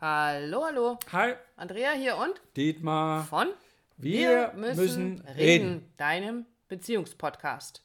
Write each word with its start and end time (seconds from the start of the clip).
Hallo, 0.00 0.64
hallo. 0.64 0.96
Hi, 1.10 1.34
Andrea 1.56 1.90
hier 1.90 2.16
und 2.18 2.40
Dietmar. 2.56 3.24
von 3.24 3.48
Wir 3.96 4.52
müssen 4.54 5.20
reden. 5.36 5.92
deinem 5.96 6.46
Beziehungspodcast. 6.68 7.82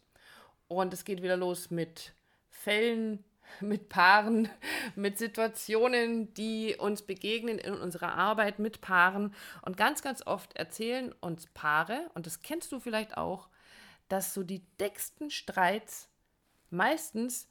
Und 0.68 0.94
es 0.94 1.05
geht 1.05 1.23
wieder 1.23 1.38
los 1.38 1.71
mit 1.71 2.13
Fällen, 2.52 3.23
mit 3.62 3.89
Paaren, 3.89 4.47
mit 4.96 5.18
Situationen, 5.18 6.31
die 6.36 6.76
uns 6.78 7.02
begegnen 7.02 7.57
in 7.57 7.73
unserer 7.73 8.14
Arbeit 8.14 8.59
mit 8.59 8.80
Paaren. 8.82 9.34
Und 9.64 9.75
ganz, 9.75 10.04
ganz 10.04 10.21
oft 10.27 10.55
erzählen 10.55 11.16
uns 11.20 11.48
Paare, 11.55 12.11
und 12.14 12.27
das 12.27 12.43
kennst 12.43 12.71
du 12.71 12.80
vielleicht 12.80 13.18
auch, 13.18 13.50
dass 14.07 14.36
so 14.36 14.43
die 14.43 14.61
dicksten 14.80 15.32
Streits 15.32 16.09
meistens 16.70 17.48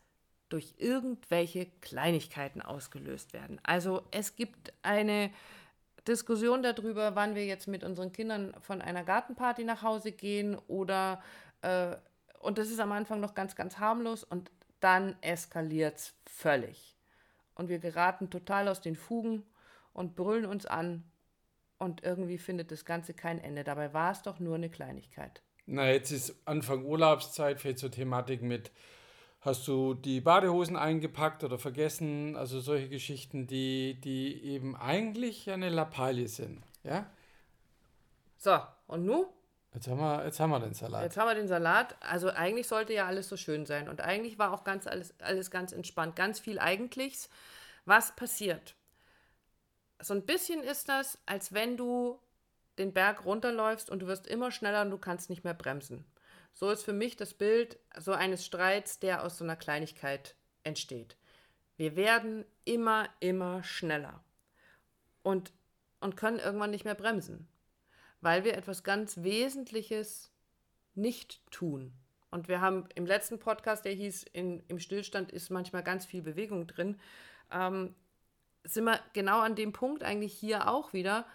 durch 0.52 0.74
irgendwelche 0.78 1.66
Kleinigkeiten 1.80 2.60
ausgelöst 2.60 3.32
werden. 3.32 3.60
Also 3.62 4.02
es 4.10 4.36
gibt 4.36 4.72
eine 4.82 5.30
Diskussion 6.06 6.62
darüber, 6.62 7.14
wann 7.14 7.34
wir 7.34 7.46
jetzt 7.46 7.68
mit 7.68 7.84
unseren 7.84 8.12
Kindern 8.12 8.54
von 8.60 8.82
einer 8.82 9.04
Gartenparty 9.04 9.64
nach 9.64 9.82
Hause 9.82 10.12
gehen 10.12 10.56
oder 10.66 11.22
äh, 11.62 11.96
und 12.40 12.58
das 12.58 12.70
ist 12.70 12.80
am 12.80 12.92
Anfang 12.92 13.20
noch 13.20 13.34
ganz, 13.34 13.54
ganz 13.54 13.78
harmlos 13.78 14.24
und 14.24 14.50
dann 14.80 15.16
eskaliert 15.20 15.96
es 15.96 16.14
völlig. 16.26 16.96
Und 17.54 17.68
wir 17.68 17.78
geraten 17.78 18.30
total 18.30 18.68
aus 18.68 18.80
den 18.80 18.96
Fugen 18.96 19.44
und 19.92 20.16
brüllen 20.16 20.44
uns 20.44 20.66
an 20.66 21.04
und 21.78 22.02
irgendwie 22.02 22.38
findet 22.38 22.72
das 22.72 22.84
Ganze 22.84 23.14
kein 23.14 23.38
Ende. 23.38 23.62
Dabei 23.62 23.92
war 23.94 24.10
es 24.10 24.22
doch 24.22 24.40
nur 24.40 24.56
eine 24.56 24.70
Kleinigkeit. 24.70 25.40
Na, 25.66 25.88
jetzt 25.90 26.10
ist 26.10 26.34
Anfang 26.44 26.84
Urlaubszeit, 26.84 27.60
fällt 27.60 27.78
zur 27.78 27.92
Thematik 27.92 28.42
mit, 28.42 28.72
hast 29.42 29.68
du 29.68 29.94
die 29.94 30.20
Badehosen 30.20 30.76
eingepackt 30.76 31.44
oder 31.44 31.58
vergessen? 31.58 32.36
Also 32.36 32.60
solche 32.60 32.88
Geschichten, 32.88 33.46
die, 33.46 34.00
die 34.00 34.42
eben 34.44 34.76
eigentlich 34.76 35.50
eine 35.50 35.68
Lappalie 35.68 36.28
sind. 36.28 36.62
Ja? 36.84 37.10
So, 38.38 38.58
und 38.86 39.04
nun? 39.04 39.26
Jetzt 39.74 39.88
haben 39.88 39.98
wir, 39.98 40.24
jetzt 40.24 40.38
haben 40.38 40.50
wir 40.50 40.60
den 40.60 40.74
Salat. 40.74 41.02
Jetzt 41.02 41.16
haben 41.16 41.28
wir 41.28 41.34
den 41.34 41.48
Salat. 41.48 41.96
Also 42.00 42.30
eigentlich 42.30 42.68
sollte 42.68 42.92
ja 42.92 43.06
alles 43.06 43.28
so 43.28 43.36
schön 43.36 43.66
sein. 43.66 43.88
Und 43.88 44.00
eigentlich 44.00 44.38
war 44.38 44.52
auch 44.52 44.64
ganz 44.64 44.86
alles, 44.86 45.14
alles 45.20 45.50
ganz 45.50 45.72
entspannt. 45.72 46.14
Ganz 46.14 46.38
viel 46.38 46.58
Eigentlichs. 46.58 47.28
Was 47.84 48.14
passiert? 48.14 48.74
So 50.00 50.14
ein 50.14 50.24
bisschen 50.24 50.62
ist 50.62 50.88
das, 50.88 51.18
als 51.26 51.52
wenn 51.52 51.76
du 51.76 52.18
den 52.78 52.92
Berg 52.92 53.24
runterläufst 53.24 53.90
und 53.90 54.00
du 54.00 54.06
wirst 54.06 54.26
immer 54.26 54.50
schneller 54.50 54.82
und 54.82 54.90
du 54.90 54.98
kannst 54.98 55.30
nicht 55.30 55.44
mehr 55.44 55.54
bremsen. 55.54 56.04
So 56.52 56.70
ist 56.70 56.84
für 56.84 56.92
mich 56.92 57.16
das 57.16 57.34
Bild 57.34 57.78
so 57.98 58.12
eines 58.12 58.44
Streits, 58.44 58.98
der 58.98 59.24
aus 59.24 59.38
so 59.38 59.44
einer 59.44 59.56
Kleinigkeit 59.56 60.36
entsteht. 60.64 61.16
Wir 61.76 61.96
werden 61.96 62.44
immer, 62.64 63.08
immer 63.20 63.62
schneller 63.64 64.22
und, 65.22 65.52
und 66.00 66.16
können 66.16 66.38
irgendwann 66.38 66.70
nicht 66.70 66.84
mehr 66.84 66.94
bremsen, 66.94 67.48
weil 68.20 68.44
wir 68.44 68.56
etwas 68.56 68.84
ganz 68.84 69.22
Wesentliches 69.22 70.30
nicht 70.94 71.40
tun. 71.50 71.92
Und 72.30 72.48
wir 72.48 72.60
haben 72.60 72.86
im 72.94 73.06
letzten 73.06 73.38
Podcast, 73.38 73.84
der 73.84 73.92
hieß, 73.92 74.24
in, 74.32 74.62
im 74.68 74.78
Stillstand 74.78 75.32
ist 75.32 75.50
manchmal 75.50 75.82
ganz 75.82 76.06
viel 76.06 76.22
Bewegung 76.22 76.66
drin, 76.66 76.98
ähm, 77.50 77.94
sind 78.64 78.84
wir 78.84 79.00
genau 79.12 79.40
an 79.40 79.56
dem 79.56 79.72
Punkt 79.72 80.02
eigentlich 80.02 80.32
hier 80.32 80.68
auch 80.68 80.92
wieder. 80.92 81.26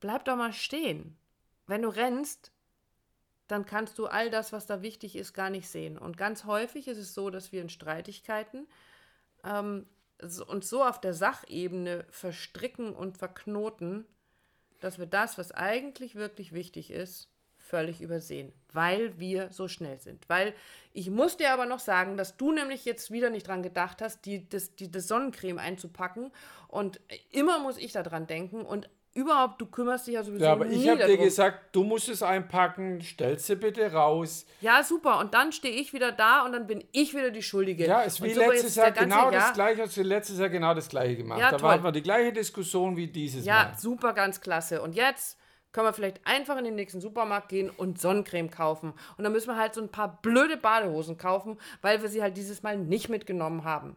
Bleib 0.00 0.24
doch 0.24 0.36
mal 0.36 0.52
stehen. 0.52 1.16
Wenn 1.66 1.82
du 1.82 1.88
rennst, 1.88 2.52
dann 3.46 3.64
kannst 3.64 3.98
du 3.98 4.06
all 4.06 4.30
das, 4.30 4.52
was 4.52 4.66
da 4.66 4.82
wichtig 4.82 5.16
ist, 5.16 5.32
gar 5.32 5.50
nicht 5.50 5.68
sehen. 5.68 5.98
Und 5.98 6.16
ganz 6.16 6.44
häufig 6.44 6.88
ist 6.88 6.98
es 6.98 7.14
so, 7.14 7.30
dass 7.30 7.52
wir 7.52 7.62
in 7.62 7.68
Streitigkeiten 7.68 8.66
ähm, 9.44 9.86
uns 10.20 10.68
so 10.68 10.82
auf 10.84 11.00
der 11.00 11.14
Sachebene 11.14 12.04
verstricken 12.10 12.92
und 12.94 13.18
verknoten, 13.18 14.06
dass 14.80 14.98
wir 14.98 15.06
das, 15.06 15.38
was 15.38 15.52
eigentlich 15.52 16.14
wirklich 16.14 16.52
wichtig 16.52 16.90
ist, 16.90 17.28
völlig 17.58 18.00
übersehen, 18.00 18.52
weil 18.72 19.18
wir 19.18 19.50
so 19.50 19.68
schnell 19.68 20.00
sind. 20.00 20.28
Weil 20.28 20.54
ich 20.92 21.10
muss 21.10 21.36
dir 21.36 21.52
aber 21.52 21.66
noch 21.66 21.80
sagen, 21.80 22.16
dass 22.16 22.36
du 22.36 22.52
nämlich 22.52 22.84
jetzt 22.84 23.10
wieder 23.10 23.28
nicht 23.28 23.48
dran 23.48 23.62
gedacht 23.62 24.00
hast, 24.00 24.24
die, 24.24 24.48
das, 24.48 24.76
die, 24.76 24.90
das 24.90 25.08
Sonnencreme 25.08 25.58
einzupacken. 25.58 26.30
Und 26.68 27.00
immer 27.30 27.58
muss 27.58 27.76
ich 27.76 27.92
daran 27.92 28.26
denken. 28.26 28.62
Und 28.62 28.88
überhaupt, 29.16 29.60
du 29.60 29.66
kümmerst 29.66 30.06
dich 30.06 30.14
ja 30.14 30.22
sowieso 30.22 30.44
Ja, 30.44 30.52
aber 30.52 30.66
nie 30.66 30.76
ich 30.76 30.88
habe 30.88 31.04
dir 31.06 31.16
gesagt, 31.16 31.74
du 31.74 31.82
musst 31.82 32.08
es 32.08 32.22
einpacken, 32.22 33.00
stellst 33.00 33.46
sie 33.46 33.56
bitte 33.56 33.92
raus. 33.92 34.46
Ja, 34.60 34.82
super. 34.84 35.18
Und 35.18 35.34
dann 35.34 35.50
stehe 35.52 35.74
ich 35.74 35.92
wieder 35.92 36.12
da 36.12 36.44
und 36.44 36.52
dann 36.52 36.66
bin 36.66 36.84
ich 36.92 37.14
wieder 37.14 37.30
die 37.30 37.42
Schuldige. 37.42 37.86
Ja, 37.86 38.02
und 38.04 38.22
wie 38.22 38.32
so 38.34 38.40
letztes 38.40 38.76
Jahr 38.76 38.92
genau 38.92 39.30
Jahr- 39.30 39.32
das 39.32 39.52
gleiche, 39.54 39.82
hast 39.82 39.96
du 39.96 40.02
letztes 40.02 40.38
Jahr 40.38 40.48
genau 40.50 40.74
das 40.74 40.88
gleiche 40.88 41.16
gemacht. 41.16 41.40
Ja, 41.40 41.50
da 41.50 41.56
toll. 41.56 41.70
hatten 41.70 41.82
wir 41.84 41.92
die 41.92 42.02
gleiche 42.02 42.32
Diskussion 42.32 42.96
wie 42.96 43.08
dieses 43.08 43.44
Ja, 43.44 43.70
Mal. 43.70 43.78
super, 43.78 44.12
ganz 44.12 44.40
klasse. 44.40 44.80
Und 44.82 44.94
jetzt 44.94 45.38
können 45.72 45.86
wir 45.88 45.92
vielleicht 45.92 46.26
einfach 46.26 46.56
in 46.56 46.64
den 46.64 46.74
nächsten 46.74 47.00
Supermarkt 47.00 47.48
gehen 47.48 47.68
und 47.68 48.00
Sonnencreme 48.00 48.50
kaufen. 48.50 48.92
Und 49.18 49.24
dann 49.24 49.32
müssen 49.32 49.48
wir 49.48 49.56
halt 49.56 49.74
so 49.74 49.80
ein 49.82 49.90
paar 49.90 50.20
blöde 50.22 50.56
Badehosen 50.56 51.18
kaufen, 51.18 51.58
weil 51.82 52.00
wir 52.00 52.08
sie 52.08 52.22
halt 52.22 52.36
dieses 52.36 52.62
Mal 52.62 52.78
nicht 52.78 53.08
mitgenommen 53.08 53.64
haben. 53.64 53.96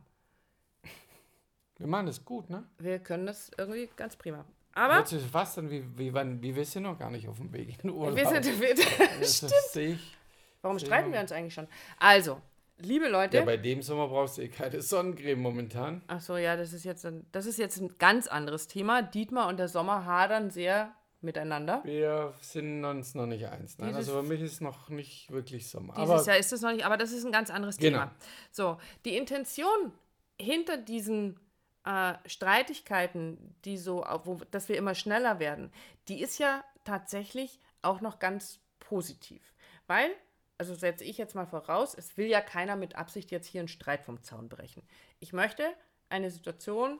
Wir 1.78 1.88
machen 1.88 2.08
das 2.08 2.26
gut, 2.26 2.50
ne? 2.50 2.66
Wir 2.78 3.00
können 3.00 3.26
das 3.26 3.52
irgendwie 3.58 3.90
ganz 3.96 4.18
prima. 4.18 4.44
Aber 4.76 5.00
Jetzt 5.00 5.34
was 5.34 5.56
dann, 5.56 5.70
wie, 5.70 5.84
wie, 5.98 6.14
wann, 6.14 6.42
wie 6.42 6.56
wir 6.56 6.66
sind 6.66 6.84
noch 6.84 6.98
gar 6.98 7.10
nicht 7.10 7.28
auf 7.28 7.38
dem 7.38 7.52
Weg 7.52 7.70
in 7.70 7.76
den 7.78 7.90
Urlaub. 7.92 8.16
wir 8.16 8.28
sind. 8.28 8.46
Wir, 8.62 8.76
das 9.20 9.42
das 9.42 9.74
sehe 9.74 9.94
ich. 9.94 10.18
warum 10.62 10.80
streiten 10.80 11.12
wir 11.12 11.20
uns 11.20 11.32
eigentlich 11.32 11.54
schon? 11.54 11.68
Also, 12.00 12.40
liebe 12.78 13.08
Leute. 13.10 13.38
Ja, 13.38 13.44
bei 13.46 13.58
dem 13.58 13.82
Sommer 13.82 14.08
brauchst 14.08 14.38
du 14.38 14.44
eh 14.44 14.48
keine 14.48 14.82
Sonnencreme 14.82 15.40
momentan. 15.42 16.02
Ach 16.08 16.22
so, 16.22 16.38
ja, 16.38 16.56
das 16.56 16.72
ist 16.74 16.86
jetzt 16.86 17.06
ein, 17.06 17.26
das 17.32 17.46
ist 17.46 17.58
jetzt 17.58 17.78
ein 17.82 17.98
ganz 17.98 18.28
anderes 18.28 18.68
Thema. 18.68 19.02
Dietmar 19.02 19.48
und 19.48 19.58
der 19.58 19.68
Sommer 19.68 20.06
hadern 20.06 20.50
sehr 20.52 20.94
miteinander. 21.22 21.82
Wir 21.84 22.34
sind 22.40 22.86
uns 22.86 23.14
noch 23.16 23.26
nicht 23.26 23.46
eins. 23.48 23.78
Nein, 23.78 23.90
Dieses- 23.90 24.08
also 24.10 24.22
für 24.22 24.28
mich 24.28 24.40
ist 24.42 24.62
noch 24.62 24.88
nicht 24.90 25.30
wirklich 25.32 25.68
Sommer. 25.70 25.94
Dieses 25.96 26.10
Aber 26.10 26.24
Jahr 26.24 26.38
ist 26.38 26.54
es 26.54 26.62
noch 26.62 26.72
nicht, 26.72 26.86
aber 26.86 26.96
das 26.96 27.12
ist 27.12 27.26
ein 27.26 27.32
ganz 27.34 27.50
anderes 27.50 27.78
Genau. 27.78 28.00
Thema. 28.00 28.16
So, 28.52 28.78
die 29.04 29.18
Intention 29.18 29.92
hinter 30.40 30.78
diesen 30.78 31.38
äh, 31.86 32.14
Streitigkeiten, 32.26 33.56
die 33.66 33.78
so, 33.78 34.06
wo, 34.24 34.36
dass 34.52 34.70
wir 34.70 34.78
immer 34.78 34.96
schneller 34.96 35.40
werden, 35.40 35.72
die 36.08 36.22
ist 36.22 36.40
ja 36.40 36.64
tatsächlich 36.84 37.60
auch 37.82 38.02
noch 38.02 38.20
ganz 38.20 38.60
positiv. 38.80 39.54
Weil, 39.88 40.12
also 40.58 40.76
setze 40.76 41.04
ich 41.04 41.18
jetzt 41.18 41.36
mal 41.36 41.46
voraus, 41.46 41.96
es 41.96 42.18
will 42.18 42.28
ja 42.28 42.42
keiner 42.42 42.76
mit 42.76 42.96
Absicht 42.96 43.32
jetzt 43.32 43.48
hier 43.48 43.62
einen 43.62 43.68
Streit 43.68 44.04
vom 44.04 44.22
Zaun 44.24 44.50
brechen. 44.50 44.84
Ich 45.20 45.34
möchte 45.34 45.64
eine 46.10 46.32
Situation, 46.32 47.00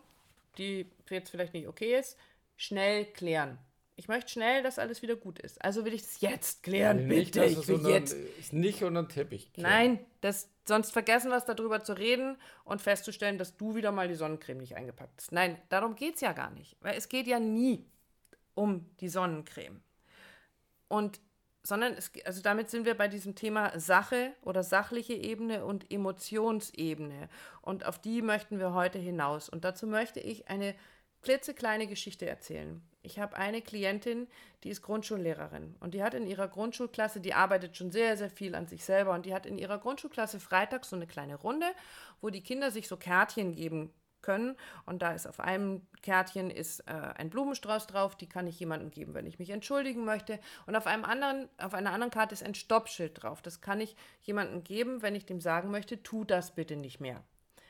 die 0.58 0.90
jetzt 1.10 1.30
vielleicht 1.30 1.54
nicht 1.54 1.68
okay 1.68 1.98
ist, 1.98 2.18
schnell 2.58 3.06
klären. 3.06 3.58
Ich 4.00 4.08
möchte 4.08 4.32
schnell, 4.32 4.64
dass 4.64 4.80
alles 4.80 5.02
wieder 5.02 5.18
gut 5.18 5.40
ist. 5.40 5.62
Also 5.62 5.84
will 5.84 5.94
ich 5.94 6.04
das 6.04 6.22
jetzt 6.22 6.64
klären, 6.64 7.06
nicht, 7.06 7.34
bitte. 7.34 7.42
dass 7.42 7.52
Ich 7.52 7.68
will 7.68 7.76
unter, 7.76 7.90
jetzt 7.90 8.16
nicht 8.54 8.82
unter 8.82 9.04
den 9.04 9.10
Teppich. 9.10 9.52
kehren. 9.52 9.70
Nein, 9.70 10.00
das, 10.22 10.48
sonst 10.66 10.92
vergessen 10.92 11.30
wir 11.32 11.36
es 11.36 11.44
darüber 11.44 11.84
zu 11.84 11.98
reden 11.98 12.38
und 12.64 12.82
festzustellen, 12.82 13.38
dass 13.38 13.58
du 13.58 13.76
wieder 13.76 13.92
mal 13.92 14.08
die 14.08 14.16
Sonnencreme 14.16 14.60
nicht 14.60 14.78
eingepackt 14.78 15.16
hast. 15.18 15.34
Nein, 15.34 15.62
darum 15.68 15.96
geht 15.96 16.16
es 16.16 16.22
ja 16.22 16.32
gar 16.32 16.50
nicht. 16.52 16.78
Weil 16.80 16.98
es 16.98 17.10
geht 17.10 17.28
ja 17.28 17.42
nie 17.42 17.86
um 18.56 18.90
die 19.02 19.10
Sonnencreme. 19.10 19.82
Und 20.88 21.20
sondern 21.62 21.92
es, 21.92 22.10
also 22.24 22.42
damit 22.42 22.70
sind 22.70 22.86
wir 22.86 22.96
bei 22.96 23.10
diesem 23.10 23.36
Thema 23.36 23.78
Sache 23.78 24.32
oder 24.44 24.64
sachliche 24.64 25.14
Ebene 25.14 25.66
und 25.66 25.92
Emotionsebene. 25.92 27.28
Und 27.62 27.86
auf 27.86 28.00
die 28.00 28.22
möchten 28.22 28.60
wir 28.60 28.74
heute 28.74 28.98
hinaus. 28.98 29.50
Und 29.50 29.66
dazu 29.66 29.88
möchte 29.88 30.22
ich 30.22 30.48
eine 30.48 30.74
klitzekleine 31.22 31.86
Geschichte 31.86 32.26
erzählen. 32.26 32.82
Ich 33.02 33.18
habe 33.18 33.38
eine 33.38 33.62
Klientin, 33.62 34.28
die 34.64 34.70
ist 34.70 34.82
Grundschullehrerin 34.82 35.76
und 35.80 35.94
die 35.94 36.04
hat 36.04 36.14
in 36.14 36.28
ihrer 36.28 36.50
Grundschulklasse, 36.50 37.22
die 37.22 37.34
arbeitet 37.34 37.78
schon 37.78 37.92
sehr, 37.92 38.18
sehr 38.18 38.30
viel 38.30 38.56
an 38.56 38.68
sich 38.68 38.84
selber 38.84 39.14
und 39.14 39.26
die 39.26 39.34
hat 39.34 39.46
in 39.46 39.58
ihrer 39.58 39.78
Grundschulklasse 39.78 40.40
freitags 40.40 40.90
so 40.90 40.98
eine 40.98 41.08
kleine 41.08 41.36
Runde, 41.36 41.68
wo 42.20 42.30
die 42.30 42.44
Kinder 42.44 42.72
sich 42.72 42.90
so 42.90 42.98
Kärtchen 42.98 43.54
geben 43.54 43.94
können 44.22 44.58
und 44.86 45.02
da 45.02 45.14
ist 45.14 45.28
auf 45.28 45.40
einem 45.40 45.88
Kärtchen 46.02 46.52
ist 46.52 46.82
äh, 46.82 47.14
ein 47.16 47.30
Blumenstrauß 47.30 47.88
drauf, 47.88 48.16
die 48.16 48.28
kann 48.28 48.48
ich 48.48 48.60
jemandem 48.60 48.92
geben, 48.92 49.14
wenn 49.14 49.26
ich 49.26 49.40
mich 49.40 49.50
entschuldigen 49.50 50.04
möchte 50.06 50.40
und 50.66 50.76
auf 50.76 50.88
einem 50.88 51.06
anderen 51.06 51.50
auf 51.58 51.74
einer 51.74 51.94
anderen 51.94 52.12
Karte 52.12 52.34
ist 52.34 52.44
ein 52.44 52.56
Stoppschild 52.56 53.24
drauf. 53.24 53.42
Das 53.42 53.62
kann 53.62 53.80
ich 53.82 53.96
jemandem 54.22 54.64
geben, 54.64 55.02
wenn 55.02 55.16
ich 55.16 55.26
dem 55.26 55.42
sagen 55.42 55.72
möchte, 55.72 56.04
tu 56.04 56.26
das 56.26 56.54
bitte 56.54 56.76
nicht 56.76 57.00
mehr. 57.00 57.24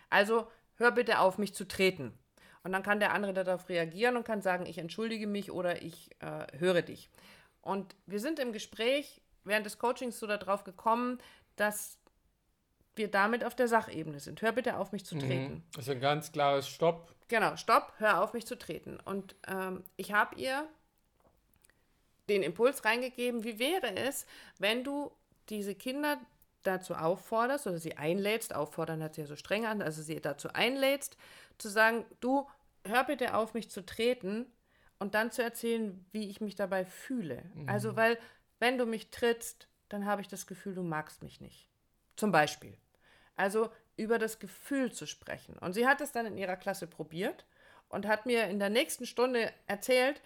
Also 0.09 0.47
hör 0.75 0.91
bitte 0.91 1.19
auf, 1.19 1.37
mich 1.37 1.53
zu 1.53 1.67
treten. 1.67 2.17
Und 2.63 2.71
dann 2.73 2.83
kann 2.83 2.99
der 2.99 3.13
andere 3.13 3.33
darauf 3.33 3.69
reagieren 3.69 4.17
und 4.17 4.25
kann 4.25 4.41
sagen, 4.41 4.65
ich 4.65 4.77
entschuldige 4.77 5.27
mich 5.27 5.51
oder 5.51 5.81
ich 5.81 6.09
äh, 6.19 6.45
höre 6.57 6.81
dich. 6.81 7.09
Und 7.61 7.95
wir 8.05 8.19
sind 8.19 8.39
im 8.39 8.51
Gespräch 8.51 9.21
während 9.43 9.65
des 9.65 9.79
Coachings 9.79 10.19
so 10.19 10.27
darauf 10.27 10.63
gekommen, 10.63 11.19
dass 11.55 11.97
wir 12.95 13.09
damit 13.09 13.43
auf 13.43 13.55
der 13.55 13.67
Sachebene 13.67 14.19
sind. 14.19 14.41
Hör 14.41 14.51
bitte 14.51 14.77
auf, 14.77 14.91
mich 14.91 15.05
zu 15.05 15.17
treten. 15.17 15.53
Mhm. 15.53 15.63
Das 15.73 15.87
ist 15.87 15.91
ein 15.91 16.01
ganz 16.01 16.31
klares 16.31 16.67
Stopp. 16.67 17.15
Genau, 17.29 17.55
stopp, 17.55 17.93
hör 17.97 18.21
auf, 18.21 18.33
mich 18.33 18.45
zu 18.45 18.57
treten. 18.57 18.99
Und 18.99 19.35
ähm, 19.47 19.83
ich 19.95 20.13
habe 20.13 20.35
ihr 20.35 20.67
den 22.27 22.43
Impuls 22.43 22.85
reingegeben, 22.85 23.43
wie 23.43 23.59
wäre 23.59 23.95
es, 23.95 24.25
wenn 24.57 24.83
du 24.83 25.11
diese 25.49 25.75
Kinder 25.75 26.17
dazu 26.63 26.93
aufforderst 26.93 27.67
oder 27.67 27.79
sie 27.79 27.97
einlädst, 27.97 28.53
auffordern 28.53 29.01
hat 29.01 29.15
sie 29.15 29.21
ja 29.21 29.27
so 29.27 29.35
streng 29.35 29.65
an, 29.65 29.81
also 29.81 30.01
sie 30.01 30.19
dazu 30.19 30.49
einlädst, 30.53 31.17
zu 31.59 31.69
sagen, 31.69 32.05
du, 32.19 32.47
hör 32.85 33.03
bitte 33.03 33.35
auf, 33.35 33.53
mich 33.53 33.69
zu 33.69 33.85
treten 33.85 34.45
und 34.97 35.15
dann 35.15 35.31
zu 35.31 35.43
erzählen, 35.43 36.05
wie 36.11 36.29
ich 36.29 36.41
mich 36.41 36.55
dabei 36.55 36.85
fühle. 36.85 37.43
Also, 37.67 37.95
weil, 37.95 38.17
wenn 38.59 38.77
du 38.77 38.85
mich 38.85 39.11
trittst, 39.11 39.67
dann 39.87 40.05
habe 40.05 40.21
ich 40.21 40.27
das 40.27 40.47
Gefühl, 40.47 40.75
du 40.75 40.83
magst 40.83 41.23
mich 41.23 41.41
nicht. 41.41 41.69
Zum 42.15 42.31
Beispiel. 42.31 42.77
Also, 43.35 43.69
über 43.95 44.17
das 44.17 44.39
Gefühl 44.39 44.91
zu 44.91 45.05
sprechen. 45.05 45.57
Und 45.57 45.73
sie 45.73 45.87
hat 45.87 46.01
es 46.01 46.11
dann 46.11 46.25
in 46.25 46.37
ihrer 46.37 46.55
Klasse 46.55 46.87
probiert 46.87 47.45
und 47.89 48.07
hat 48.07 48.25
mir 48.25 48.45
in 48.47 48.59
der 48.59 48.69
nächsten 48.69 49.05
Stunde 49.05 49.51
erzählt, 49.67 50.21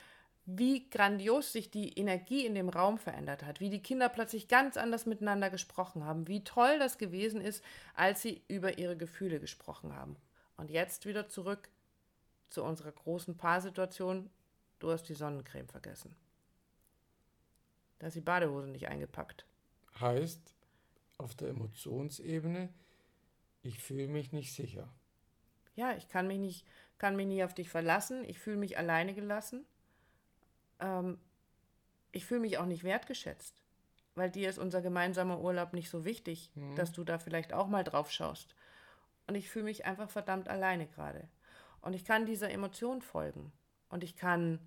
wie 0.46 0.90
grandios 0.90 1.54
sich 1.54 1.72
die 1.72 1.98
Energie 1.98 2.46
in 2.46 2.54
dem 2.54 2.70
Raum 2.70 2.98
verändert 2.98 3.44
hat, 3.44 3.62
wie 3.62 3.70
die 3.70 3.82
Kinder 3.82 4.10
plötzlich 4.10 4.48
ganz 4.48 4.76
anders 4.76 5.06
miteinander 5.06 5.50
gesprochen 5.50 6.04
haben, 6.04 6.28
wie 6.28 6.44
toll 6.44 6.80
das 6.80 6.98
gewesen 6.98 7.40
ist, 7.40 7.64
als 7.96 8.22
sie 8.22 8.44
über 8.48 8.78
ihre 8.78 8.98
Gefühle 8.98 9.40
gesprochen 9.40 9.96
haben. 9.96 10.18
Und 10.58 10.70
jetzt 10.70 11.06
wieder 11.06 11.28
zurück 11.28 11.70
zu 12.50 12.64
unserer 12.64 12.92
großen 12.92 13.36
Paarsituation. 13.38 14.30
Du 14.80 14.92
hast 14.92 15.04
die 15.06 15.14
Sonnencreme 15.14 15.68
vergessen. 15.68 16.16
Da 18.00 18.08
ist 18.08 18.16
die 18.16 18.22
Badehose 18.22 18.68
nicht 18.68 18.88
eingepackt. 18.88 19.46
Heißt, 20.00 20.56
auf 21.18 21.36
der 21.36 21.50
Emotionsebene, 21.50 22.70
ich 23.62 23.80
fühle 23.80 24.08
mich 24.08 24.32
nicht 24.32 24.54
sicher. 24.54 24.90
Ja, 25.76 25.96
ich 25.96 26.10
kann 26.10 26.28
mich 26.28 26.40
nicht, 26.40 26.68
kann 26.98 27.16
mich 27.16 27.28
nicht 27.28 27.44
auf 27.44 27.54
dich 27.54 27.70
verlassen. 27.70 28.24
Ich 28.26 28.40
fühle 28.40 28.58
mich 28.58 28.78
alleine 28.78 29.14
gelassen. 29.14 29.66
Ähm, 30.80 31.18
ich 32.12 32.26
fühle 32.26 32.42
mich 32.42 32.58
auch 32.58 32.66
nicht 32.66 32.84
wertgeschätzt, 32.84 33.64
weil 34.16 34.30
dir 34.30 34.50
ist 34.50 34.60
unser 34.60 34.82
gemeinsamer 34.82 35.40
Urlaub 35.40 35.74
nicht 35.74 35.90
so 35.90 36.06
wichtig, 36.06 36.52
dass 36.76 36.92
du 36.92 37.04
da 37.04 37.18
vielleicht 37.18 37.54
auch 37.54 37.68
mal 37.68 37.84
drauf 37.84 38.12
schaust. 38.12 38.54
Und 39.28 39.36
ich 39.36 39.50
fühle 39.50 39.66
mich 39.66 39.86
einfach 39.86 40.10
verdammt 40.10 40.50
alleine 40.50 40.88
gerade. 40.88 41.28
Und 41.82 41.94
ich 41.94 42.06
kann 42.06 42.26
dieser 42.26 42.50
Emotion 42.50 43.02
folgen. 43.02 43.52
Und 43.90 44.04
ich 44.04 44.16
kann 44.16 44.60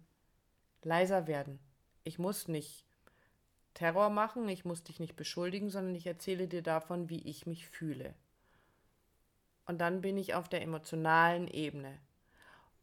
leiser 0.83 1.27
werden. 1.27 1.59
Ich 2.05 2.19
muss 2.19 2.49
nicht 2.49 2.85
Terror 3.75 4.09
machen, 4.09 4.49
ich 4.49 4.65
muss 4.65 4.85
dich 4.85 5.01
nicht 5.01 5.17
beschuldigen, 5.17 5.69
sondern 5.69 5.95
ich 5.95 6.07
erzähle 6.07 6.49
dir 6.49 6.63
davon, 6.63 7.11
wie 7.11 7.29
ich 7.29 7.47
mich 7.47 7.67
fühle. 7.67 8.15
Und 9.67 9.79
dann 9.79 10.01
bin 10.01 10.17
ich 10.17 10.35
auf 10.35 10.49
der 10.49 10.63
emotionalen 10.63 11.49
Ebene. 11.49 11.99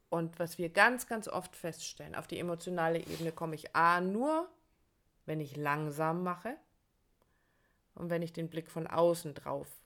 Und 0.09 0.37
was 0.37 0.59
wir 0.59 0.69
ganz, 0.69 1.07
ganz 1.07 1.27
oft 1.27 1.55
feststellen, 1.55 2.13
auf 2.13 2.27
die 2.27 2.37
emotionale 2.37 2.99
Ebene 2.99 3.31
komme 3.31 3.55
ich 3.55 3.75
A 3.75 4.01
nur, 4.01 4.47
wenn 5.25 5.39
ich 5.39 5.55
langsam 5.55 6.21
mache 6.21 6.55
und 7.95 8.09
wenn 8.09 8.21
ich 8.21 8.33
den 8.33 8.49
Blick 8.49 8.69
von 8.69 8.85
außen 8.85 9.33
drauf 9.33 9.82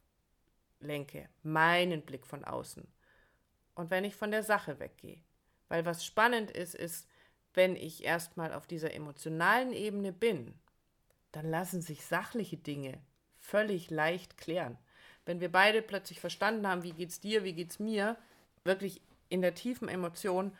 lenke, 0.79 1.29
meinen 1.43 2.01
Blick 2.01 2.25
von 2.25 2.43
außen. 2.43 2.87
Und 3.75 3.91
wenn 3.91 4.03
ich 4.03 4.15
von 4.15 4.31
der 4.31 4.43
Sache 4.43 4.79
weggehe. 4.79 5.21
Weil 5.69 5.85
was 5.85 6.05
spannend 6.05 6.51
ist, 6.51 6.75
ist, 6.75 7.07
wenn 7.53 7.75
ich 7.75 8.03
erstmal 8.03 8.53
auf 8.53 8.67
dieser 8.67 8.93
emotionalen 8.93 9.73
Ebene 9.73 10.13
bin, 10.13 10.53
dann 11.31 11.49
lassen 11.49 11.81
sich 11.81 12.05
sachliche 12.05 12.57
Dinge 12.57 12.99
völlig 13.37 13.89
leicht 13.89 14.37
klären. 14.37 14.77
Wenn 15.25 15.41
wir 15.41 15.51
beide 15.51 15.81
plötzlich 15.81 16.19
verstanden 16.19 16.67
haben, 16.67 16.83
wie 16.83 16.93
geht's 16.93 17.19
dir, 17.19 17.43
wie 17.43 17.53
geht's 17.53 17.79
mir, 17.79 18.17
wirklich 18.63 19.01
in 19.29 19.41
der 19.41 19.55
tiefen 19.55 19.89
Emotion, 19.89 20.55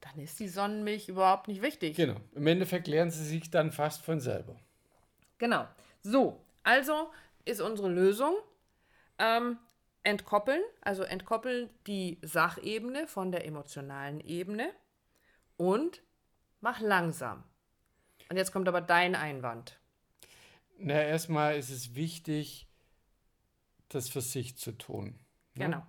dann 0.00 0.18
ist 0.22 0.38
die 0.38 0.48
Sonnenmilch 0.48 1.08
überhaupt 1.08 1.48
nicht 1.48 1.62
wichtig. 1.62 1.96
Genau. 1.96 2.20
Im 2.34 2.46
Endeffekt 2.46 2.86
lernen 2.86 3.10
sie 3.10 3.24
sich 3.24 3.50
dann 3.50 3.72
fast 3.72 4.02
von 4.02 4.20
selber. 4.20 4.56
Genau. 5.38 5.66
So, 6.02 6.40
also 6.62 7.10
ist 7.44 7.60
unsere 7.60 7.88
Lösung 7.88 8.36
ähm, 9.18 9.58
entkoppeln, 10.02 10.62
also 10.82 11.02
entkoppeln 11.02 11.70
die 11.86 12.18
Sachebene 12.22 13.06
von 13.06 13.32
der 13.32 13.46
emotionalen 13.46 14.20
Ebene 14.20 14.70
und 15.56 16.02
mach 16.60 16.80
langsam. 16.80 17.42
Und 18.28 18.36
jetzt 18.36 18.52
kommt 18.52 18.68
aber 18.68 18.80
dein 18.80 19.14
Einwand. 19.14 19.78
Na, 20.78 20.94
erstmal 20.94 21.56
ist 21.56 21.70
es 21.70 21.94
wichtig, 21.94 22.66
das 23.88 24.08
für 24.08 24.20
sich 24.20 24.56
zu 24.56 24.72
tun. 24.72 25.18
ne? 25.54 25.64
Genau. 25.66 25.86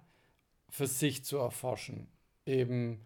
Für 0.69 0.87
sich 0.87 1.23
zu 1.25 1.37
erforschen. 1.37 2.07
Eben 2.45 3.05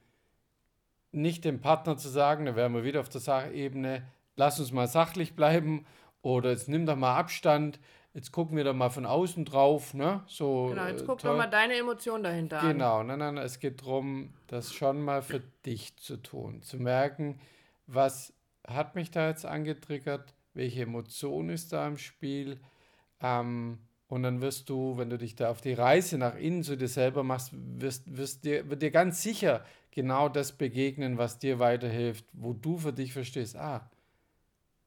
nicht 1.12 1.46
dem 1.46 1.62
Partner 1.62 1.98
zu 1.98 2.10
sagen, 2.10 2.46
da 2.46 2.56
wären 2.56 2.74
wir 2.74 2.84
wieder 2.84 3.00
auf 3.00 3.10
der 3.10 3.22
Sachebene, 3.22 4.06
lass 4.36 4.60
uns 4.60 4.72
mal 4.72 4.88
sachlich 4.88 5.36
bleiben 5.36 5.86
oder 6.22 6.52
jetzt 6.52 6.70
nimm 6.70 6.86
doch 6.86 6.96
mal 6.96 7.16
Abstand, 7.16 7.80
jetzt 8.20 8.34
gucken 8.34 8.58
wir 8.58 8.66
doch 8.66 8.74
mal 8.74 8.90
von 8.90 9.06
außen 9.06 9.46
drauf, 9.46 9.94
ne? 9.94 10.22
So, 10.28 10.68
Genau, 10.72 10.88
jetzt 10.88 11.04
äh, 11.04 11.06
guck 11.06 11.20
toll. 11.20 11.32
doch 11.32 11.38
mal 11.38 11.48
deine 11.48 11.76
Emotion 11.76 12.22
dahinter 12.22 12.60
an. 12.60 12.74
Genau, 12.74 13.02
nein, 13.02 13.20
nein, 13.20 13.38
es 13.38 13.60
geht 13.62 13.82
darum, 13.82 14.34
das 14.48 14.74
schon 14.74 15.02
mal 15.02 15.22
für 15.22 15.42
dich 15.66 15.96
zu 15.96 16.18
tun, 16.18 16.62
zu 16.62 16.78
merken, 16.78 17.40
was 17.88 18.34
hat 18.68 18.96
mich 18.96 19.10
da 19.10 19.30
jetzt 19.30 19.46
angetriggert, 19.46 20.34
welche 20.54 20.82
Emotion 20.82 21.48
ist 21.50 21.72
da 21.72 21.88
im 21.88 21.98
Spiel. 21.98 22.60
Ähm, 23.22 23.80
und 24.10 24.24
dann 24.24 24.42
wirst 24.42 24.68
du, 24.70 24.98
wenn 24.98 25.10
du 25.10 25.18
dich 25.18 25.36
da 25.36 25.50
auf 25.50 25.62
die 25.62 25.74
Reise 25.74 26.18
nach 26.18 26.36
innen 26.36 26.64
zu 26.64 26.76
dir 26.76 26.90
selber 26.90 27.24
machst, 27.24 27.52
wirst, 27.54 28.18
wirst 28.18 28.44
dir, 28.44 28.70
wird 28.70 28.82
dir 28.82 28.92
ganz 28.92 29.24
sicher 29.24 29.64
genau 29.92 30.28
das 30.28 30.52
begegnen, 30.52 31.18
was 31.18 31.40
dir 31.40 31.60
weiterhilft, 31.60 32.26
wo 32.34 32.52
du 32.52 32.78
für 32.78 32.92
dich 32.92 33.14
verstehst, 33.14 33.56
ah, 33.56 33.90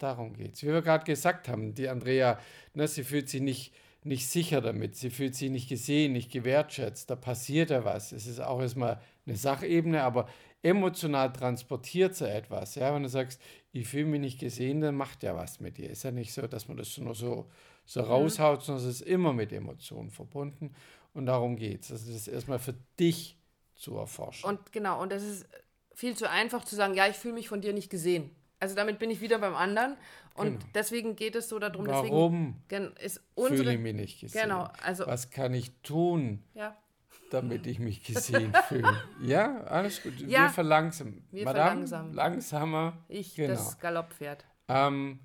darum 0.02 0.34
geht's. 0.34 0.62
Wie 0.62 0.68
wir 0.68 0.82
gerade 0.82 1.04
gesagt 1.04 1.48
haben, 1.48 1.74
die 1.74 1.88
Andrea, 1.88 2.38
ne, 2.74 2.88
sie 2.88 3.04
fühlt 3.04 3.28
sich 3.28 3.40
nicht, 3.40 3.74
nicht 4.04 4.28
sicher 4.28 4.60
damit, 4.60 4.96
sie 4.96 5.10
fühlt 5.10 5.34
sich 5.34 5.50
nicht 5.50 5.68
gesehen, 5.68 6.12
nicht 6.12 6.32
gewertschätzt, 6.32 7.10
da 7.10 7.16
passiert 7.16 7.70
ja 7.70 7.84
was. 7.84 8.12
Es 8.12 8.26
ist 8.26 8.40
auch 8.40 8.60
erstmal 8.60 9.00
eine 9.26 9.36
Sachebene, 9.36 10.02
aber 10.02 10.28
emotional 10.62 11.32
transportiert 11.32 12.14
sie 12.14 12.30
etwas. 12.30 12.74
Ja, 12.74 12.94
wenn 12.94 13.02
du 13.02 13.08
sagst, 13.08 13.40
ich 13.72 13.88
fühle 13.88 14.06
mich 14.06 14.20
nicht 14.20 14.40
gesehen, 14.40 14.80
dann 14.80 14.94
macht 14.94 15.22
ja 15.22 15.36
was 15.36 15.60
mit 15.60 15.78
dir. 15.78 15.90
Ist 15.90 16.04
ja 16.04 16.10
nicht 16.10 16.32
so, 16.32 16.46
dass 16.46 16.68
man 16.68 16.76
das 16.76 16.96
nur 16.98 17.14
so, 17.14 17.48
so 17.84 18.00
raushaut, 18.00 18.62
sondern 18.62 18.84
es 18.84 19.00
ist 19.00 19.06
immer 19.06 19.32
mit 19.32 19.52
Emotionen 19.52 20.10
verbunden 20.10 20.74
und 21.14 21.26
darum 21.26 21.56
geht's. 21.56 21.90
Also 21.90 22.06
das 22.06 22.22
ist 22.22 22.28
erstmal 22.28 22.58
für 22.58 22.74
dich 22.98 23.36
zu 23.74 23.96
erforschen. 23.96 24.48
Und 24.48 24.72
genau, 24.72 25.02
und 25.02 25.12
das 25.12 25.22
ist 25.22 25.46
viel 25.94 26.16
zu 26.16 26.28
einfach 26.28 26.64
zu 26.64 26.76
sagen, 26.76 26.94
ja, 26.94 27.08
ich 27.08 27.16
fühle 27.16 27.34
mich 27.34 27.48
von 27.48 27.60
dir 27.60 27.72
nicht 27.72 27.90
gesehen. 27.90 28.30
Also 28.62 28.76
damit 28.76 28.98
bin 29.00 29.10
ich 29.10 29.20
wieder 29.20 29.38
beim 29.38 29.54
anderen. 29.56 29.96
Und 30.34 30.46
Genau. 30.60 30.64
deswegen 30.74 31.16
geht 31.16 31.34
es 31.34 31.48
so 31.48 31.58
darum, 31.58 31.84
Warum 31.86 32.54
deswegen 32.68 32.86
gen- 32.92 32.96
ist 33.04 33.16
fühle 33.34 33.48
unsere. 33.50 33.72
ich 33.74 33.80
mich 33.80 33.94
nicht 33.94 34.20
gesehen? 34.20 34.42
Genau, 34.44 34.68
also 34.82 35.06
Was 35.06 35.30
kann 35.30 35.52
ich 35.52 35.72
tun, 35.82 36.42
ja, 36.54 36.76
damit 37.30 37.66
ich 37.66 37.78
mich 37.80 38.02
gesehen 38.04 38.52
fühle? 38.68 39.02
Ja, 39.20 39.62
alles 39.64 40.02
gut. 40.02 40.18
Ja, 40.20 40.42
wir 40.44 40.48
verlangsamen. 40.50 41.24
wir 41.32 41.44
Madame, 41.44 41.64
verlangsamen. 41.70 42.14
langsamer. 42.14 42.92
ich 43.08 43.34
Genau. 43.34 43.54
das 43.54 43.78
Galopppferd. 43.80 44.44
ähm, 44.68 45.18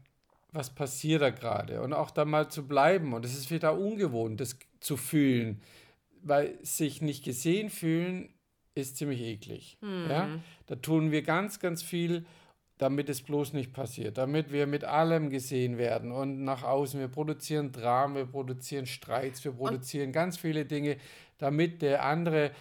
was 0.52 0.74
passiert 0.74 1.22
da 1.22 1.30
gerade 1.30 1.82
und 1.82 1.94
auch 1.94 2.10
da 2.10 2.26
mal 2.26 2.50
zu 2.50 2.68
bleiben. 2.68 3.14
Und 3.14 3.24
es 3.24 3.38
ist 3.38 3.52
wieder 3.52 3.78
ungewohnt, 3.78 4.40
das 4.42 4.58
zu 4.80 4.98
fühlen, 4.98 5.62
weil 6.24 6.58
sich 6.64 7.02
nicht 7.04 7.24
gesehen 7.24 7.70
fühlen 7.70 8.34
ist 8.74 8.98
ziemlich 8.98 9.22
eklig. 9.22 9.78
Ja? 9.82 10.28
Da 10.66 10.76
tun 10.76 11.12
wir 11.12 11.22
ganz, 11.22 11.60
ganz 11.60 11.82
viel, 11.84 12.26
damit 12.78 13.10
es 13.10 13.22
bloß 13.22 13.54
nicht 13.54 13.74
passiert, 13.74 14.18
damit 14.18 14.52
wir 14.52 14.68
mit 14.68 14.84
allem 14.84 15.30
gesehen 15.30 15.78
werden 15.78 16.12
und 16.12 16.44
nach 16.44 16.64
außen. 16.64 17.00
Wir 17.00 17.08
produzieren 17.08 17.72
Dramen, 17.72 18.16
wir 18.16 18.26
produzieren 18.26 18.86
Streits, 18.86 19.44
wir 19.44 19.52
produzieren 19.54 20.12
ganz 20.12 20.38
viele 20.38 20.66
Dinge, 20.66 20.98
damit 21.40 21.82
der 21.82 22.04
andere 22.04 22.52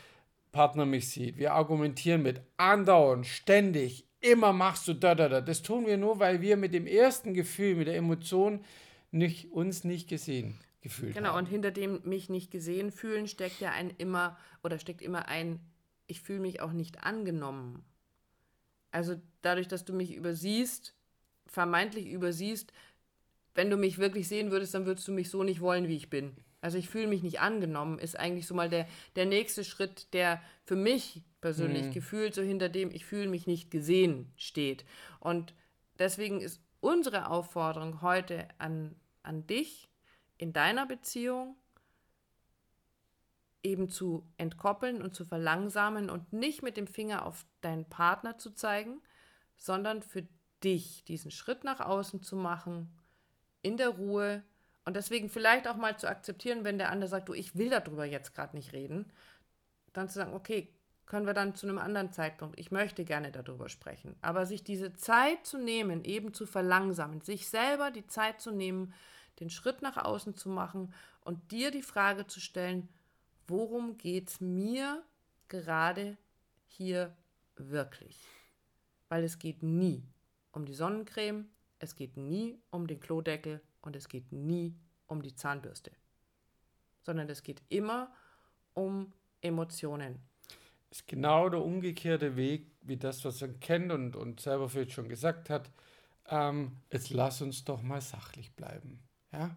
Partner 0.53 0.87
mich 0.87 1.11
sieht. 1.11 1.37
Wir 1.37 1.53
argumentieren 1.53 2.23
mit 2.23 2.41
andauernd, 2.57 3.27
ständig, 3.27 4.07
immer 4.21 4.53
machst 4.55 4.89
du 4.89 4.95
da, 4.95 5.15
da, 5.15 5.29
da. 5.29 5.41
Das 5.43 5.63
tun 5.63 5.87
wir 5.87 5.99
nur, 5.99 6.19
weil 6.19 6.41
wir 6.41 6.57
mit 6.57 6.73
dem 6.73 6.87
ersten 6.87 7.35
Gefühl, 7.35 7.77
mit 7.77 7.87
der 7.87 7.97
Emotion 7.97 8.65
nicht, 9.11 9.53
uns 9.53 9.85
nicht 9.85 10.09
gesehen 10.09 10.59
gefühlt 10.81 11.15
Genau, 11.15 11.31
haben. 11.31 11.39
und 11.41 11.47
hinter 11.47 11.71
dem 11.71 12.01
mich 12.05 12.31
nicht 12.31 12.51
gesehen 12.51 12.91
fühlen 12.91 13.27
steckt 13.29 13.61
ja 13.61 13.71
ein 13.73 13.91
immer 13.99 14.39
oder 14.63 14.79
steckt 14.79 15.03
immer 15.03 15.29
ein, 15.29 15.61
ich 16.07 16.21
fühle 16.21 16.41
mich 16.41 16.61
auch 16.61 16.73
nicht 16.73 17.03
angenommen. 17.05 17.85
Also 18.97 19.17
dadurch, 19.43 19.69
dass 19.69 19.85
du 19.85 19.93
mich 19.93 20.15
übersiehst, 20.15 20.95
vermeintlich 21.47 22.07
übersiehst, 22.07 22.73
wenn 23.55 23.69
du 23.69 23.77
mich 23.77 23.99
wirklich 23.99 24.27
sehen 24.27 24.51
würdest, 24.51 24.73
dann 24.73 24.87
würdest 24.87 25.07
du 25.07 25.13
mich 25.13 25.29
so 25.29 25.43
nicht 25.43 25.61
wollen, 25.61 25.87
wie 25.87 25.97
ich 25.97 26.09
bin. 26.09 26.35
Also 26.63 26.79
ich 26.79 26.89
fühle 26.89 27.07
mich 27.07 27.23
nicht 27.23 27.41
angenommen, 27.41 27.99
ist 27.99 28.19
eigentlich 28.19 28.47
so 28.47 28.55
mal 28.55 28.71
der, 28.71 28.89
der 29.15 29.27
nächste 29.27 29.65
Schritt, 29.65 30.15
der 30.15 30.41
für 30.65 30.77
mich 30.77 31.21
persönlich 31.43 31.93
gefühlt 31.93 32.35
so 32.35 32.41
hinter 32.41 32.71
dem 32.71 32.91
ich 32.91 33.05
fühle 33.05 33.29
mich 33.29 33.47
nicht 33.47 33.71
gesehen 33.71 34.33
steht. 34.35 34.87
Und 35.21 35.53
deswegen 35.99 36.41
ist 36.41 36.63
unsere 36.81 37.29
Aufforderung 37.29 38.01
heute 38.01 38.49
an, 38.57 38.97
an 39.23 39.47
dich 39.47 39.91
in 40.39 40.55
deiner 40.55 40.87
Beziehung 40.87 41.55
eben 43.67 43.89
zu 43.89 44.27
entkoppeln 44.39 45.03
und 45.03 45.15
zu 45.15 45.25
verlangsamen 45.25 46.09
und 46.09 46.33
nicht 46.33 46.63
mit 46.63 46.77
dem 46.77 46.87
Finger 46.87 47.27
auf 47.27 47.45
deinen 47.61 47.85
Partner 47.85 48.39
zu 48.39 48.53
zeigen, 48.53 49.03
sondern 49.57 50.03
für 50.03 50.27
dich 50.63 51.05
diesen 51.05 51.31
Schritt 51.31 51.65
nach 51.65 51.81
außen 51.81 52.23
zu 52.23 52.37
machen, 52.37 52.97
in 53.63 53.77
der 53.77 53.91
Ruhe 53.91 54.43
und 54.85 54.95
deswegen 54.95 55.29
vielleicht 55.29 55.67
auch 55.67 55.77
mal 55.77 55.99
zu 55.99 56.09
akzeptieren, 56.09 56.65
wenn 56.65 56.79
der 56.79 56.91
andere 56.91 57.09
sagt, 57.09 57.29
du, 57.29 57.35
ich 57.35 57.57
will 57.57 57.71
darüber 57.71 58.05
jetzt 58.05 58.35
gerade 58.35 58.57
nicht 58.57 58.73
reden, 58.73 59.13
dann 59.93 60.09
zu 60.09 60.15
sagen, 60.15 60.35
okay, 60.35 60.73
können 61.07 61.27
wir 61.27 61.35
dann 61.35 61.55
zu 61.55 61.67
einem 61.67 61.79
anderen 61.79 62.13
Zeitpunkt. 62.13 62.59
Ich 62.59 62.71
möchte 62.71 63.05
gerne 63.05 63.31
darüber 63.33 63.69
sprechen. 63.69 64.17
Aber 64.23 64.47
sich 64.47 64.65
diese 64.65 64.95
Zeit 64.95 65.45
zu 65.47 65.59
nehmen, 65.59 66.05
eben 66.05 66.35
zu 66.35 66.47
verlangsamen, 66.47 67.21
sich 67.21 67.49
selber 67.49 67.91
die 67.91 68.07
Zeit 68.07 68.41
zu 68.41 68.51
nehmen, 68.51 68.93
den 69.41 69.51
Schritt 69.51 69.83
nach 69.83 69.97
außen 69.97 70.35
zu 70.35 70.49
machen 70.49 70.93
und 71.21 71.51
dir 71.51 71.71
die 71.71 71.83
Frage 71.83 72.27
zu 72.27 72.41
stellen, 72.41 72.89
worum 73.49 73.97
geht 73.99 74.29
es 74.29 74.41
mir 74.41 75.03
gerade 75.49 76.17
hier 76.67 77.15
wirklich? 77.57 78.19
Weil 79.09 79.25
es 79.25 79.39
geht 79.39 79.63
nie 79.63 80.03
um 80.53 80.65
die 80.65 80.75
Sonnencreme, 80.75 81.49
es 81.79 81.95
geht 81.95 82.17
nie 82.17 82.59
um 82.71 82.87
den 82.87 83.01
Klodeckel 83.01 83.61
und 83.83 83.97
es 83.97 84.09
geht 84.09 84.33
nie 84.33 84.75
um 85.07 85.23
die 85.23 85.35
Zahnbürste, 85.35 85.93
sondern 87.03 87.29
es 87.29 87.43
geht 87.43 87.63
immer 87.69 88.13
um 88.75 89.13
Emotionen 89.41 90.19
ist 90.91 91.07
genau 91.07 91.49
der 91.49 91.63
umgekehrte 91.63 92.37
Weg, 92.37 92.71
wie 92.83 92.97
das, 92.97 93.25
was 93.25 93.41
man 93.41 93.61
kennt 93.61 93.93
und, 93.93 94.17
und 94.17 94.41
selber 94.41 94.69
vielleicht 94.69 94.93
schon 94.93 95.09
gesagt 95.09 95.51
hat. 95.51 95.71
Ähm, 96.29 96.77
jetzt 96.91 97.11
lass 97.11 97.43
uns 97.43 97.65
doch 97.65 97.83
mal 97.83 98.01
sachlich 98.01 98.53
bleiben. 98.53 99.01
Ja? 99.33 99.57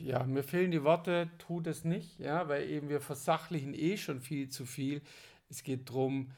Ja, 0.00 0.24
mir 0.24 0.42
fehlen 0.42 0.70
die 0.70 0.84
Worte, 0.84 1.30
tut 1.38 1.66
es 1.66 1.84
nicht, 1.84 2.18
ja, 2.18 2.48
weil 2.48 2.68
eben 2.68 2.88
wir 2.88 3.00
versachlichen 3.00 3.74
eh 3.74 3.96
schon 3.96 4.20
viel 4.20 4.48
zu 4.48 4.66
viel. 4.66 5.02
Es 5.48 5.62
geht 5.62 5.88
darum, 5.88 6.32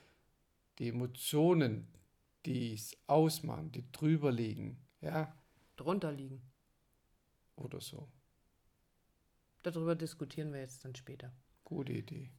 die 0.78 0.88
Emotionen, 0.88 1.86
die 2.46 2.74
es 2.74 2.96
ausmachen, 3.06 3.72
die 3.72 3.90
drüber 3.92 4.32
liegen, 4.32 4.78
ja. 5.00 5.34
Drunter 5.76 6.12
liegen. 6.12 6.42
Oder 7.56 7.80
so. 7.80 8.08
Darüber 9.62 9.94
diskutieren 9.94 10.52
wir 10.52 10.60
jetzt 10.60 10.84
dann 10.84 10.94
später. 10.94 11.32
Gute 11.64 11.92
Idee. 11.92 12.30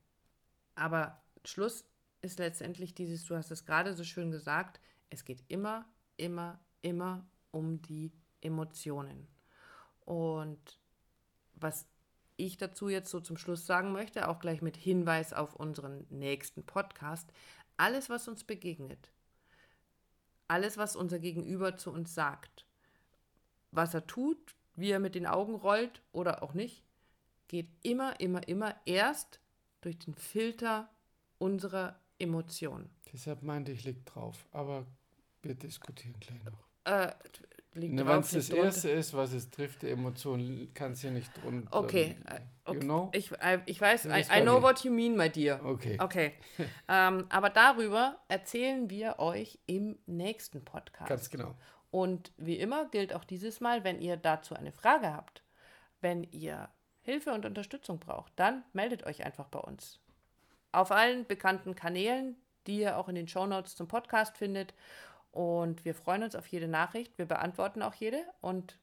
Aber 0.76 1.22
Schluss 1.44 1.86
ist 2.22 2.40
letztendlich 2.40 2.94
dieses, 2.94 3.26
du 3.26 3.36
hast 3.36 3.52
es 3.52 3.66
gerade 3.66 3.94
so 3.94 4.04
schön 4.04 4.32
gesagt, 4.32 4.80
es 5.10 5.26
geht 5.26 5.44
immer, 5.48 5.86
immer, 6.18 6.60
immer 6.82 7.26
um 7.52 7.82
die 7.82 8.12
Emotionen. 8.42 9.28
Und 10.02 10.80
was 11.56 11.88
ich 12.38 12.58
dazu 12.58 12.90
jetzt 12.90 13.10
so 13.10 13.20
zum 13.20 13.38
Schluss 13.38 13.66
sagen 13.66 13.92
möchte, 13.92 14.28
auch 14.28 14.40
gleich 14.40 14.62
mit 14.62 14.78
Hinweis 14.78 15.34
auf 15.34 15.56
unseren 15.56 16.06
nächsten 16.10 16.66
Podcast, 16.66 17.32
alles, 17.78 18.10
was 18.10 18.28
uns 18.28 18.44
begegnet, 18.44 19.12
alles, 20.48 20.78
was 20.78 20.96
unser 20.96 21.20
Gegenüber 21.20 21.78
zu 21.78 21.92
uns 21.92 22.14
sagt, 22.14 22.66
was 23.72 23.94
er 23.94 24.06
tut, 24.08 24.56
wie 24.76 24.92
er 24.92 25.00
mit 25.00 25.16
den 25.16 25.26
Augen 25.26 25.56
rollt 25.56 26.02
oder 26.12 26.44
auch 26.44 26.54
nicht, 26.54 26.84
geht 27.48 27.70
immer, 27.84 28.20
immer, 28.20 28.48
immer 28.48 28.76
erst 28.86 29.40
durch 29.82 29.98
den 30.00 30.16
Filter 30.16 30.90
unserer 31.38 32.00
Emotionen. 32.18 32.90
Deshalb 33.12 33.44
meinte 33.44 33.72
ich, 33.72 33.84
liegt 33.84 34.14
drauf. 34.14 34.48
Aber 34.52 34.86
wir 35.42 35.56
diskutieren 35.56 36.20
gleich 36.20 36.44
noch. 36.44 36.68
Äh, 36.86 37.14
ne, 37.76 38.06
Wenn 38.06 38.20
es 38.20 38.32
das 38.32 38.50
drunter. 38.50 38.66
Erste 38.66 38.90
ist, 38.90 39.14
was 39.14 39.34
es 39.34 39.50
trifft, 39.50 39.82
die 39.84 39.90
Emotion, 39.90 40.70
kann 40.74 40.94
es 40.94 41.04
ja 41.04 41.12
nicht 41.12 41.32
drunter. 41.42 41.68
Okay. 41.72 42.16
okay. 42.66 42.78
You 42.78 42.80
know? 42.80 43.10
ich, 43.14 43.32
äh, 43.40 43.60
ich 43.66 43.80
weiß, 43.80 44.06
I, 44.06 44.26
I 44.40 44.42
know 44.42 44.62
what 44.62 44.84
you 44.84 44.92
mean, 44.92 45.16
my 45.16 45.30
dear. 45.30 45.64
Okay. 45.64 45.98
Okay. 46.00 46.34
ähm, 46.88 47.26
aber 47.30 47.50
darüber 47.50 48.18
erzählen 48.28 48.90
wir 48.90 49.20
euch 49.20 49.60
im 49.68 49.98
nächsten 50.08 50.64
Podcast. 50.64 51.10
Ganz 51.10 51.30
genau. 51.30 51.56
Und 51.92 52.32
wie 52.38 52.58
immer 52.58 52.90
gilt 52.90 53.14
auch 53.14 53.24
dieses 53.24 53.62
Mal, 53.62 53.84
wenn 53.84 54.02
ihr 54.02 54.18
dazu 54.18 54.56
eine 54.56 54.72
Frage 54.72 55.14
habt, 55.14 55.44
wenn 56.02 56.24
ihr 56.24 56.70
Hilfe 57.04 57.32
und 57.32 57.46
Unterstützung 57.46 58.00
braucht, 58.00 58.34
dann 58.36 58.64
meldet 58.74 59.06
euch 59.06 59.24
einfach 59.24 59.48
bei 59.48 59.60
uns. 59.60 60.00
Auf 60.72 60.92
allen 60.92 61.26
bekannten 61.26 61.76
Kanälen, 61.76 62.36
die 62.68 62.80
ihr 62.80 62.98
auch 62.98 63.08
in 63.08 63.16
den 63.16 63.28
Shownotes 63.28 63.76
zum 63.76 63.88
Podcast 63.88 64.38
findet. 64.38 64.74
Und 65.36 65.84
wir 65.84 65.94
freuen 65.94 66.24
uns 66.24 66.34
auf 66.34 66.48
jede 66.48 66.70
Nachricht. 66.70 67.18
Wir 67.18 67.26
beantworten 67.26 67.82
auch 67.82 67.94
jede 67.94 68.24
und 68.40 68.80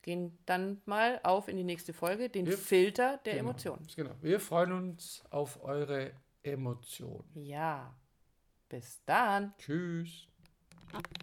gehen 0.00 0.38
dann 0.46 0.80
mal 0.86 1.20
auf 1.22 1.48
in 1.48 1.58
die 1.58 1.64
nächste 1.64 1.92
Folge, 1.92 2.30
den 2.30 2.46
wir, 2.46 2.56
Filter 2.56 3.18
der 3.26 3.34
genau, 3.34 3.50
Emotionen. 3.50 3.86
Genau. 3.94 4.14
Wir 4.22 4.40
freuen 4.40 4.72
uns 4.72 5.22
auf 5.28 5.62
eure 5.62 6.12
Emotionen. 6.42 7.28
Ja. 7.34 7.94
Bis 8.70 9.04
dann. 9.04 9.52
Tschüss. 9.58 10.28